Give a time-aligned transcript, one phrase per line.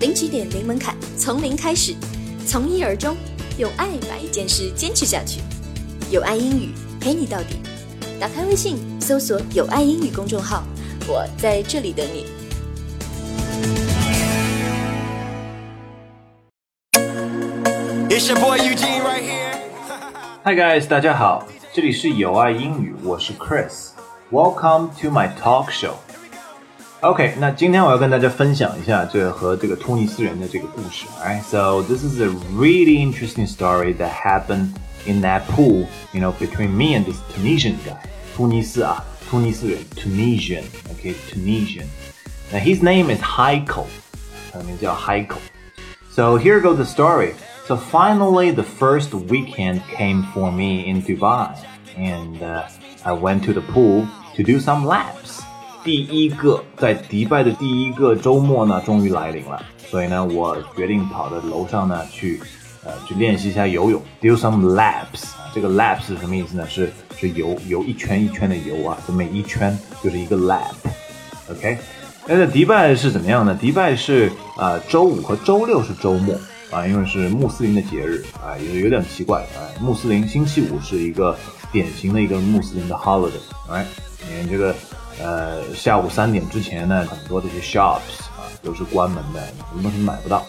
[0.00, 1.94] 零起点，零门槛，从零开始，
[2.46, 3.14] 从一而终，
[3.58, 5.42] 用爱把一件事坚持下去。
[6.10, 7.60] 有爱英语陪你到底。
[8.18, 10.64] 打开微信，搜索“有爱英语”公众号，
[11.06, 12.24] 我在这里等你。
[18.08, 19.58] It's your boy Eugene right here.
[20.44, 23.90] Hi guys，大家好，这里是有爱英语，我是 Chris。
[24.30, 25.96] Welcome to my talk show。
[27.01, 31.05] OK，那今天我要跟大家分享一下这和这个突尼斯人的这个故事。
[31.21, 34.69] Alright, so this is a really interesting story that happened
[35.05, 37.97] in that pool, you know, between me and this Tunisian guy.
[38.35, 40.63] 突尼斯啊，突尼斯人，Tunisian.
[40.95, 41.85] Okay, Tunisian.
[42.51, 43.85] Now his name is Heiko.
[44.51, 45.37] 他的名字叫 Heiko.
[46.11, 47.33] So here goes the story.
[47.67, 51.55] So finally, the first weekend came for me in Dubai,
[51.97, 52.63] and uh,
[53.03, 55.43] I went to the pool to do some laps.
[55.82, 62.40] 第一个在迪拜的第一个周末呢，终于来临了，所以呢，我决定跑到楼上呢去，
[62.84, 65.30] 呃，去练习一下游泳，do some laps。
[65.54, 66.66] 这个 laps 是什么意思呢？
[66.68, 70.74] 是是游游一圈一圈的游啊，这每一圈就是一个 lap。
[71.50, 71.78] OK，
[72.26, 73.56] 那在迪拜是怎么样呢？
[73.60, 76.34] 迪拜是啊、呃，周五和周六是周末。
[76.70, 79.58] 啊，因为是穆斯林的节日啊，有有点奇怪啊。
[79.80, 81.36] 穆斯林星期五是一个
[81.72, 83.86] 典型的一个穆斯林的 holiday，right？
[84.40, 84.72] 你这个
[85.21, 90.45] 呃下午三点之前呢，很多这些 shops 啊都是关门的，什么东西买不到。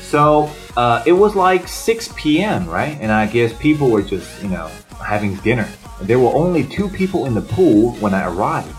[0.00, 2.98] So uh, it was like 6 p.m., right?
[3.00, 5.66] And I guess people were just, you know, having dinner.
[6.04, 8.74] There were only two people in the pool when I arrived.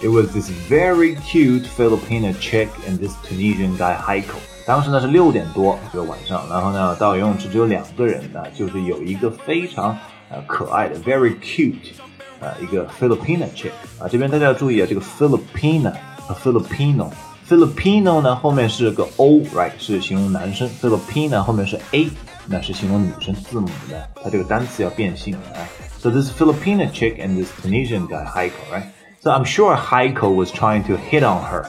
[0.00, 4.36] It was this very cute Filipino chick and this Tunisian guy Heiko.
[4.66, 9.96] 当时呢是六点多这个晚上，然后呢到游泳池只有两个人呢，就是有一个非常
[10.30, 11.92] 呃可爱的 very cute
[12.40, 15.92] 呃一个 Filipino chick 啊，这边大家要注意啊，这个 Filipina
[16.26, 22.08] 和 Filipino。Filipino 呢后面是个 o，right 是形容男生，Filipina 后面是 a，
[22.46, 25.60] 那是形容女生字母的，它这个单词要变性啊。
[26.00, 28.84] So this Filipino chick and this Tunisian guy Heiko，right?
[29.20, 31.66] So I'm sure Heiko was trying to hit on her.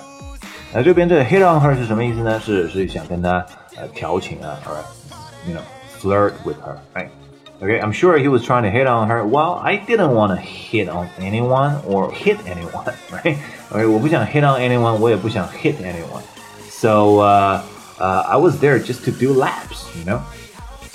[0.74, 2.40] 那这边这个 hit on her 是什么意思呢？
[2.40, 5.62] 是是想跟她呃调情啊，alright，you know
[6.02, 6.56] flirt with
[7.60, 9.26] her，right？Okay, I'm sure he was trying to hit on her.
[9.26, 13.38] Well, I didn't want to hit on anyone or hit anyone, right?
[13.72, 16.22] Okay, 我不想 hit on anyone，我也不想 hit anyone.
[16.70, 17.62] So uh,
[18.00, 20.20] uh, I was there just to do laps, you know.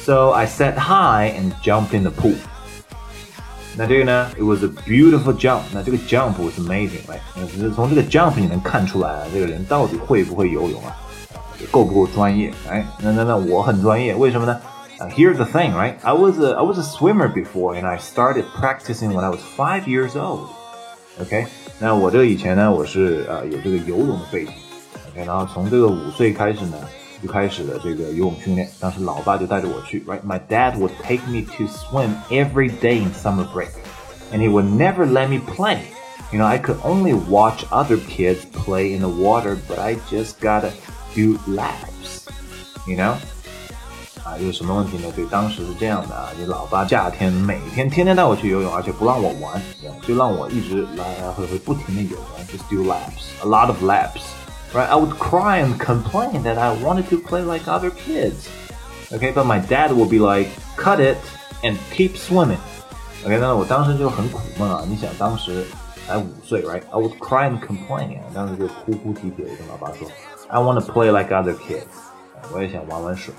[0.04, 2.36] So I said hi and jumped in the pool.
[3.76, 5.60] 那这个呢，it was a beautiful jump。
[5.72, 7.20] 那这个 jump was amazing，right？
[7.50, 10.96] 只是从这个 jump 你能看出来啊，这个人到底会不会游泳啊，
[11.70, 12.52] 够不够专业？
[12.68, 14.60] 哎，那那那我很专业，为什么呢
[15.00, 15.96] ？Uh, here's the thing, right?
[16.02, 19.40] I was a I was a swimmer before, and I started practicing when I was
[19.56, 20.48] five years old.
[21.18, 21.46] OK，
[21.78, 24.52] 那我这个以前呢，我是呃有这个游泳的背景。
[25.10, 26.76] OK，然后从这个五岁开始呢，
[27.22, 28.68] 就开始了这个游泳训练。
[28.78, 30.20] 当时老爸就带着我去，right?
[30.22, 33.70] My dad would take me to swim every day in summer break,
[34.32, 35.80] and he would never let me play.
[36.30, 40.40] You know, I could only watch other kids play in the water, but I just
[40.40, 40.72] gotta
[41.14, 42.28] do laps.
[42.86, 43.16] You know.
[44.24, 45.10] 啊，有什么问题呢？
[45.16, 49.60] 对，当时是这样的啊，你老爸夏天每天天天带我去游泳，而且不让我玩，
[50.06, 54.86] 就让我一直来来回回不停的游，just do laps，a lot of laps，right?
[54.86, 58.48] I would cry and complain that I wanted to play like other kids.
[59.10, 61.16] Okay, but my dad would be like, cut it
[61.62, 62.58] and keep swimming.
[63.24, 65.64] OK，那我当时就很苦闷啊，你想当时
[66.06, 66.82] 才五岁，right?
[66.90, 70.06] I would cry and complain，当时就哭哭啼啼的跟老爸说，
[70.48, 71.86] I want to play like other kids.
[72.52, 73.32] 我也想玩玩水。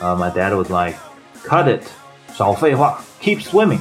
[0.00, 0.96] uh, my dad was like,
[1.44, 1.82] cut it,
[2.34, 3.80] 少废话, keep swimming.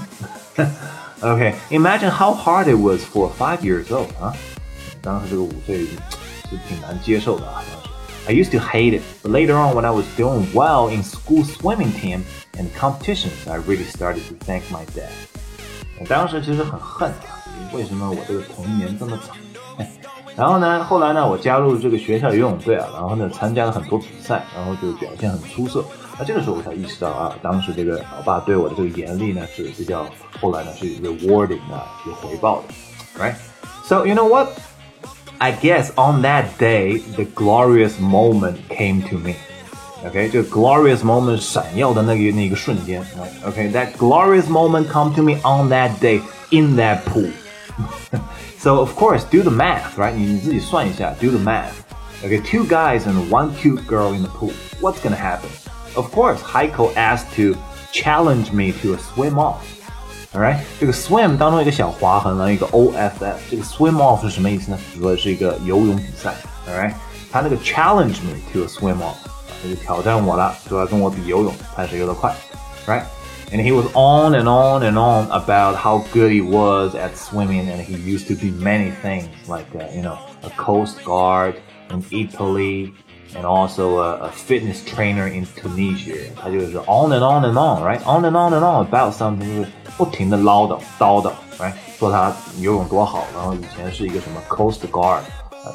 [1.22, 4.34] okay, imagine how hard it was for five years old, huh?
[5.02, 5.86] 当时这个五岁
[6.50, 7.90] 是挺难接受的啊，当时。
[8.28, 11.92] I used to hate it, but later on when I was doing well in school swimming
[11.94, 12.24] team
[12.58, 15.10] and competitions, I really started to thank my dad.
[16.08, 17.42] 当时其实很恨啊，
[17.74, 19.36] 为什么我这个童年这么惨？
[20.36, 25.84] 然后呢，后来呢，我加入这个学校游泳队啊，然后呢，参加了很多比赛，然后就表现很出色。
[26.18, 30.06] 那这个时候我才意识到啊，当时这个老爸对我的这个严厉呢是比较，
[30.40, 33.34] 后来呢是 rewarding 啊，有回报的，right?
[33.86, 34.50] So you know what?
[35.40, 39.36] I guess on that day, the glorious moment came to me.
[40.06, 43.02] OK，这个 glorious moment 闪耀的那个那个瞬间，
[43.46, 46.22] OK，that、okay, glorious moment come to me on that day
[46.52, 47.30] in that pool.
[48.64, 50.14] so of course, do the math, right?
[50.14, 51.74] 你你自己算一下，do the math.
[52.24, 54.52] Okay, two guys and one cute girl in the pool.
[54.82, 55.50] What's gonna happen?
[55.96, 57.58] Of course, Heiko asked to
[57.92, 59.62] challenge me to a swim off.
[60.34, 63.12] Alright，这个 swim 当中一个小划痕，然后一个 off，
[63.50, 64.78] 这个 swim off 是什么意思呢？
[65.00, 66.36] 说的是一个游泳比赛。
[66.68, 66.94] Alright，
[67.32, 69.16] 他那个 challenge me to a swim off，
[69.64, 72.32] 他就挑战我了，说要跟我比游泳，看谁游得快
[73.44, 77.70] ，right？and he was on and on and on about how good he was at swimming
[77.70, 81.60] and he used to be many things like uh, you know a coast guard
[81.90, 82.94] in italy
[83.36, 88.02] and also a, a fitness trainer in tunisia 他就是 on and on and on right
[88.06, 95.22] on and on and on about something 就是不停的唠叨叨叨 right 说他游泳多好然后以前是一个什么 coast guard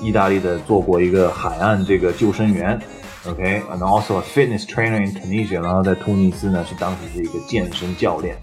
[0.00, 2.80] 意大利的做过一个海岸这个救生员
[3.26, 5.60] Okay, and also a fitness trainer in Tunisia.
[5.60, 8.36] 然后在突尼斯呢，是当时是一个健身教练，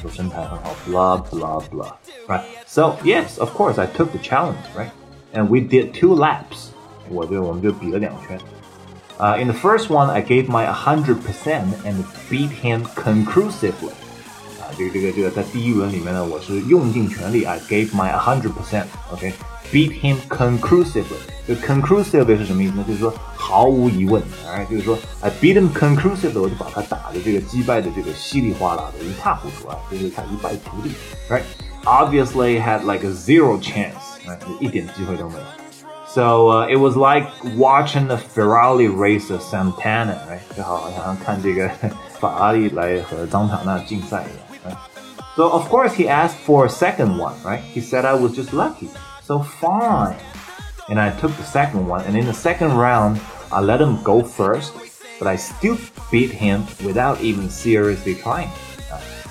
[0.00, 0.74] 说身材很好。
[0.88, 1.92] Blah blah blah.
[2.28, 2.42] Right.
[2.66, 4.56] So yes, of course, I took the challenge.
[4.76, 4.90] Right.
[5.32, 6.70] And we did two laps.
[7.08, 8.38] 我就我们就比了两圈。
[9.18, 11.14] Uh, in the first one, I gave my 100%
[11.84, 13.92] and beat him conclusively.
[14.60, 21.20] 啊，这个这个这个在第一轮里面呢，我是用尽全力，I gave my 100%。OK。beat him conclusively。
[21.46, 22.84] 就 conclusively 是什么意思呢？
[22.88, 23.14] 就是说
[23.44, 30.92] 毫无疑问，哎，就是说，I beat him conclusively，我就把他打的这个击败的这个稀里哗啦的，一塌糊涂啊，就是他一败涂地，
[31.28, 35.44] right？Obviously had like a zero chance，哎，一点机会都没有。
[36.12, 40.56] So uh, it was like watching the Ferrari race of Santana, right?
[40.56, 41.70] 就好像看这个
[42.20, 44.74] 法拉利来和桑塔纳竞赛一样。
[44.74, 44.76] Right?
[45.36, 47.62] So of course he asked for a second one, right?
[47.74, 48.90] He said I was just lucky.
[49.24, 50.16] So fine.
[50.88, 53.20] And I took the second one, and in the second round,
[53.54, 54.70] I let him go first,
[55.18, 55.76] but I still
[56.10, 58.48] beat him without even seriously trying.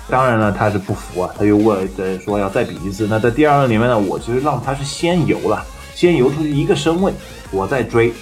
[0.08, 3.06] 当然了，他是不服啊，他又问，呃，说要再比一次。
[3.08, 5.64] 那在第二轮里面呢，我其实让他是先游了，
[5.94, 7.12] 先游出去一个身位，
[7.52, 8.12] 我再追，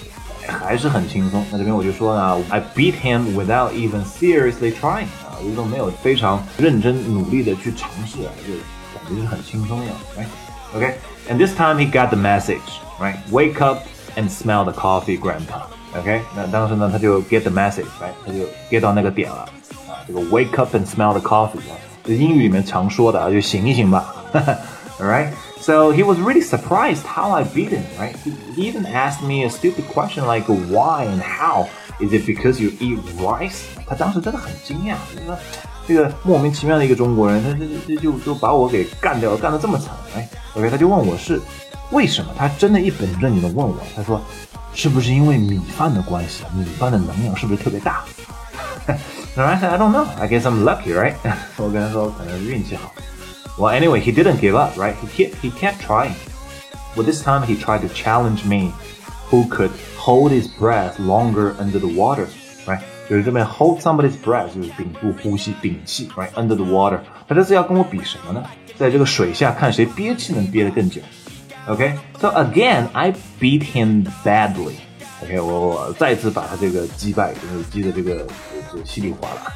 [0.46, 1.44] 还是很轻松。
[1.50, 8.52] 那这边我就说呢，I beat him without even seriously trying 啊，就是说没有非常认真努力的去尝试啊，就
[8.94, 12.58] 感觉是很轻松一样，right？Okay。and this time he got the message,
[13.00, 13.16] right?
[13.30, 13.78] Wake up
[14.16, 15.62] and smell the coffee, Grandpa.
[15.98, 18.12] OK，那当时呢，他就 get the message，right？
[18.24, 18.40] 他就
[18.70, 19.48] get 到那个点了
[19.88, 24.14] 啊，这个 wake up and smell the coffee 啊，这英语里面常说的啊，就醒一醒吧。
[25.00, 25.32] All right.
[25.60, 28.14] So he was really surprised how I beat him, right?
[28.24, 31.66] He, he even asked me a stupid question like why and how.
[32.00, 33.62] Is it because you eat rice？
[33.86, 35.36] 他当时真的很惊讶，就是说
[35.86, 41.40] 这个莫名其妙的一个中国人，他这这就就把我给干掉，干得这么惨，哎，OK，他就问我是
[41.90, 42.30] 为什么？
[42.38, 44.20] 他真的一本正经的问我，他说
[44.74, 46.44] 是不是因为米饭的关系？
[46.54, 48.04] 米饭的能量是不是特别大？
[49.36, 50.06] And I said I don't know.
[50.18, 51.14] I guess I'm lucky, right?
[51.56, 52.92] 我跟他说可能运气好。
[53.58, 54.94] Well, anyway, he didn't give up, right?
[54.94, 56.14] He kept he kept trying.
[56.94, 58.72] Well, this time he tried to challenge me
[59.30, 62.26] who could hold his breath longer under the water,
[62.66, 62.80] right?
[63.08, 67.00] 就是这边 hold somebody's breath 就是屏住呼吸、屏气，right under the water。
[67.28, 68.42] 他这是要跟我比什么呢？
[68.76, 71.00] 在这个水下看谁憋气能憋得更久。
[71.68, 72.50] OK，so、okay?
[72.50, 78.26] again I beat him badly。OK，我我再次把他这个击败，就是击的这个
[78.72, 79.52] 这稀里哗啦。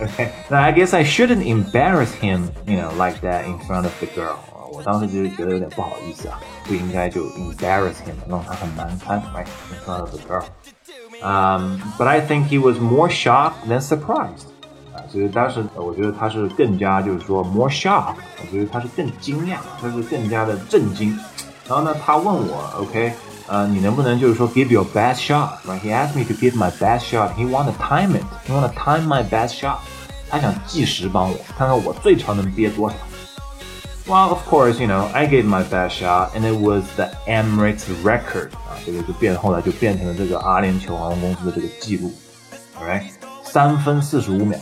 [0.00, 4.06] OK，那 I guess I shouldn't embarrass him, you know, like that in front of the
[4.14, 4.36] girl。
[4.72, 13.80] 我当时就是觉得有点不好意思啊，不应该就 embarrass him，让他很难堪，right in front of the girl。um, but I think he was more shocked than
[13.80, 14.46] surprised.
[14.94, 21.16] 啊，所以当时我觉得他是更加就是说 more shocked，我觉得他是更惊讶，他是更加的震惊。
[21.68, 23.12] 然后呢，他问我，OK，
[23.46, 25.80] 呃，你能不能就是说 give your best shot？Right?
[25.80, 27.34] He asked me to give my best shot.
[27.34, 28.24] He want to time it.
[28.46, 29.76] He want to time my best shot.
[30.28, 32.96] 他想计时帮我，看看我最长能憋多少。
[34.06, 38.50] well, of course, you know, I gave my best shot, and it was the Emirates record
[38.54, 42.12] 啊，这个就变后来就变成了这个阿联酋航空公司的这个记录，
[42.80, 43.04] alright，
[43.44, 44.58] 三分四十五秒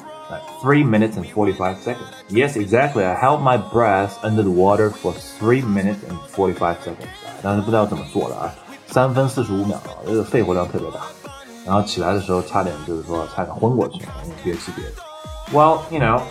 [0.63, 2.09] ，three minutes and forty-five seconds.
[2.29, 3.05] Yes, exactly.
[3.05, 7.09] I held my breath under the water for three minutes and forty-five seconds.
[7.43, 8.53] 但是不知道怎么做的啊，
[8.87, 11.01] 三分四十五秒啊，这个肺活量特别大，
[11.65, 15.03] 然后起来的时候差点就是说差点昏过去，因为憋气憋的。
[15.53, 16.23] Well, you know.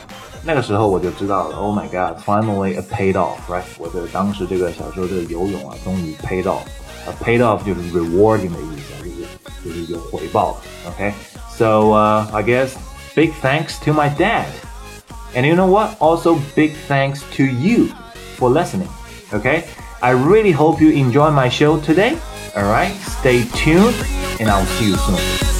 [0.43, 3.63] 那个时候我就知道了，Oh my God，finally it paid off，right？
[3.79, 6.61] 我的当时这个小时候这个游泳啊，终于 paid off。
[7.05, 9.03] 呃，paid off 就是 rewarding 的意思，
[9.65, 10.89] 就是就是有回报的。
[10.91, 12.69] OK，so、uh, I guess
[13.14, 14.52] Big thanks to my dad.
[15.34, 15.96] And you know what?
[16.00, 17.88] Also, big thanks to you
[18.36, 18.88] for listening.
[19.32, 19.68] Okay?
[20.02, 22.18] I really hope you enjoy my show today.
[22.56, 22.92] Alright?
[23.20, 23.94] Stay tuned
[24.40, 25.51] and I'll see you soon.